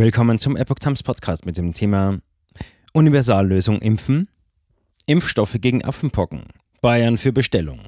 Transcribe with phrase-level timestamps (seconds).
[0.00, 2.20] Willkommen zum Epoch Times Podcast mit dem Thema
[2.94, 4.30] Universallösung Impfen,
[5.04, 6.44] Impfstoffe gegen Affenpocken,
[6.80, 7.80] Bayern für Bestellung.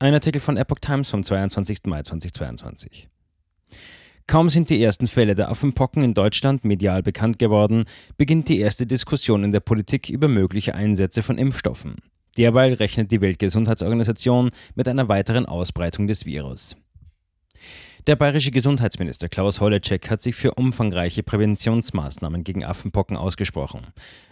[0.00, 1.82] Ein Artikel von Epoch Times vom 22.
[1.84, 3.08] Mai 2022.
[4.26, 7.84] Kaum sind die ersten Fälle der Affenpocken in Deutschland medial bekannt geworden,
[8.16, 11.94] beginnt die erste Diskussion in der Politik über mögliche Einsätze von Impfstoffen.
[12.36, 16.74] Derweil rechnet die Weltgesundheitsorganisation mit einer weiteren Ausbreitung des Virus.
[18.06, 23.86] Der bayerische Gesundheitsminister Klaus Holleczek hat sich für umfangreiche Präventionsmaßnahmen gegen Affenpocken ausgesprochen.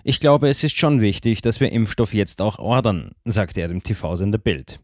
[0.04, 3.82] Ich glaube, es ist schon wichtig, dass wir Impfstoff jetzt auch ordern, sagte er dem
[3.82, 4.78] TV-Sender Bild.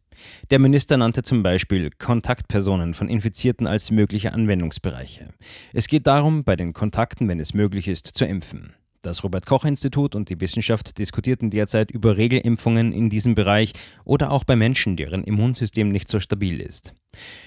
[0.50, 5.34] Der Minister nannte zum Beispiel Kontaktpersonen von Infizierten als mögliche Anwendungsbereiche.
[5.74, 8.72] Es geht darum, bei den Kontakten, wenn es möglich ist, zu impfen.
[9.02, 13.72] Das Robert Koch Institut und die Wissenschaft diskutierten derzeit über Regelimpfungen in diesem Bereich
[14.04, 16.94] oder auch bei Menschen, deren Immunsystem nicht so stabil ist.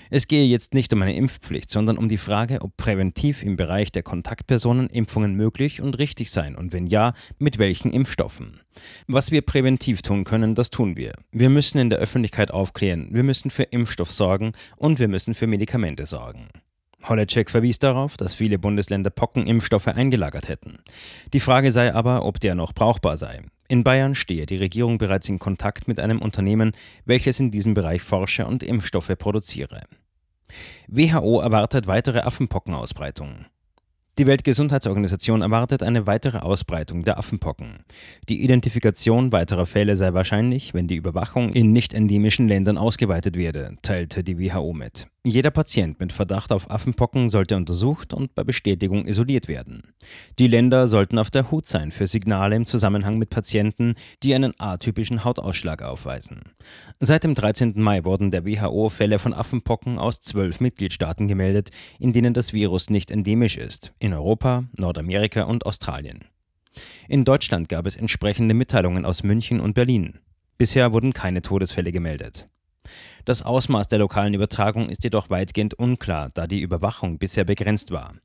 [0.09, 3.91] Es gehe jetzt nicht um eine Impfpflicht, sondern um die Frage, ob präventiv im Bereich
[3.91, 8.61] der Kontaktpersonen Impfungen möglich und richtig seien und wenn ja, mit welchen Impfstoffen.
[9.07, 11.13] Was wir präventiv tun können, das tun wir.
[11.31, 15.47] Wir müssen in der Öffentlichkeit aufklären, wir müssen für Impfstoff sorgen und wir müssen für
[15.47, 16.47] Medikamente sorgen.
[17.07, 20.79] Holleczek verwies darauf, dass viele Bundesländer Pockenimpfstoffe eingelagert hätten.
[21.33, 23.41] Die Frage sei aber, ob der noch brauchbar sei.
[23.67, 26.73] In Bayern stehe die Regierung bereits in Kontakt mit einem Unternehmen,
[27.05, 29.81] welches in diesem Bereich forsche und Impfstoffe produziere.
[30.87, 33.45] WHO erwartet weitere Affenpockenausbreitungen.
[34.17, 37.85] Die Weltgesundheitsorganisation erwartet eine weitere Ausbreitung der Affenpocken.
[38.27, 43.77] Die Identifikation weiterer Fälle sei wahrscheinlich, wenn die Überwachung in nicht endemischen Ländern ausgeweitet werde,
[43.81, 45.07] teilte die WHO mit.
[45.23, 49.93] Jeder Patient mit Verdacht auf Affenpocken sollte untersucht und bei Bestätigung isoliert werden.
[50.39, 54.59] Die Länder sollten auf der Hut sein für Signale im Zusammenhang mit Patienten, die einen
[54.59, 56.41] atypischen Hautausschlag aufweisen.
[56.99, 57.73] Seit dem 13.
[57.75, 62.89] Mai wurden der WHO Fälle von Affenpocken aus zwölf Mitgliedstaaten gemeldet, in denen das Virus
[62.89, 66.25] nicht endemisch ist, in Europa, Nordamerika und Australien.
[67.07, 70.17] In Deutschland gab es entsprechende Mitteilungen aus München und Berlin.
[70.57, 72.47] Bisher wurden keine Todesfälle gemeldet.
[73.25, 78.15] Das Ausmaß der lokalen Übertragung ist jedoch weitgehend unklar, da die Überwachung bisher begrenzt war.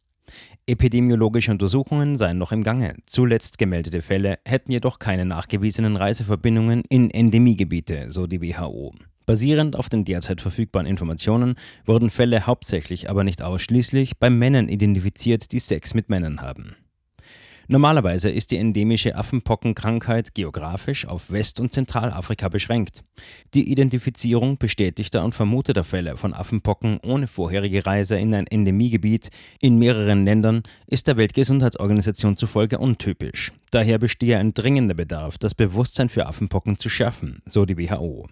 [0.67, 2.97] Epidemiologische Untersuchungen seien noch im Gange.
[3.07, 8.95] Zuletzt gemeldete Fälle hätten jedoch keine nachgewiesenen Reiseverbindungen in Endemiegebiete, so die WHO.
[9.27, 15.53] Basierend auf den derzeit verfügbaren Informationen wurden Fälle hauptsächlich, aber nicht ausschließlich bei Männern identifiziert,
[15.53, 16.77] die Sex mit Männern haben.
[17.69, 23.03] Normalerweise ist die endemische Affenpockenkrankheit geografisch auf West- und Zentralafrika beschränkt.
[23.55, 29.79] Die Identifizierung bestätigter und vermuteter Fälle von Affenpocken ohne vorherige Reise in ein Endemiegebiet in
[29.79, 33.53] mehreren Ländern ist der Weltgesundheitsorganisation zufolge untypisch.
[33.73, 38.29] Daher bestehe ein dringender Bedarf, das Bewusstsein für Affenpocken zu schärfen, so die WHO.